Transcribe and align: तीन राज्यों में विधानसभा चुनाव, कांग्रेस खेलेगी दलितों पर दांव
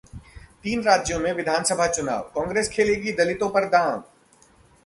तीन 0.63 0.81
राज्यों 0.83 1.19
में 1.19 1.31
विधानसभा 1.33 1.87
चुनाव, 1.87 2.21
कांग्रेस 2.35 2.69
खेलेगी 2.69 3.11
दलितों 3.11 3.49
पर 3.49 3.69
दांव 3.69 4.03